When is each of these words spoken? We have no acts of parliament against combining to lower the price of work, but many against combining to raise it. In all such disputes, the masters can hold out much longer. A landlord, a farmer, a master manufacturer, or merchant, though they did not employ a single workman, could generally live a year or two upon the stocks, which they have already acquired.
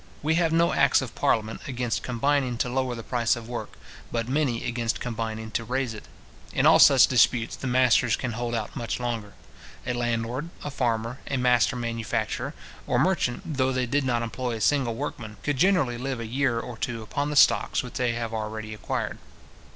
We 0.23 0.33
have 0.33 0.51
no 0.51 0.73
acts 0.73 1.03
of 1.03 1.13
parliament 1.13 1.61
against 1.67 2.01
combining 2.01 2.57
to 2.57 2.69
lower 2.69 2.95
the 2.95 3.03
price 3.03 3.35
of 3.35 3.47
work, 3.47 3.77
but 4.11 4.27
many 4.27 4.65
against 4.65 4.99
combining 4.99 5.51
to 5.51 5.63
raise 5.63 5.93
it. 5.93 6.05
In 6.53 6.65
all 6.65 6.79
such 6.79 7.05
disputes, 7.05 7.55
the 7.55 7.67
masters 7.67 8.15
can 8.15 8.31
hold 8.31 8.55
out 8.55 8.75
much 8.75 8.99
longer. 8.99 9.33
A 9.85 9.93
landlord, 9.93 10.49
a 10.63 10.71
farmer, 10.71 11.19
a 11.29 11.37
master 11.37 11.75
manufacturer, 11.75 12.55
or 12.87 12.97
merchant, 12.97 13.43
though 13.57 13.71
they 13.71 13.85
did 13.85 14.03
not 14.03 14.23
employ 14.23 14.55
a 14.55 14.61
single 14.61 14.95
workman, 14.95 15.37
could 15.43 15.57
generally 15.57 15.99
live 15.99 16.19
a 16.19 16.25
year 16.25 16.59
or 16.59 16.77
two 16.79 17.03
upon 17.03 17.29
the 17.29 17.35
stocks, 17.35 17.83
which 17.83 17.93
they 17.93 18.13
have 18.13 18.33
already 18.33 18.73
acquired. 18.73 19.19